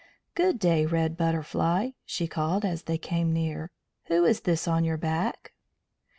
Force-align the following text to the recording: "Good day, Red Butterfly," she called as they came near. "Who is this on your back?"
"Good 0.33 0.57
day, 0.57 0.87
Red 0.87 1.15
Butterfly," 1.15 1.91
she 2.07 2.27
called 2.27 2.65
as 2.65 2.85
they 2.85 2.97
came 2.97 3.31
near. 3.31 3.69
"Who 4.05 4.25
is 4.25 4.39
this 4.41 4.67
on 4.67 4.83
your 4.83 4.97
back?" 4.97 5.53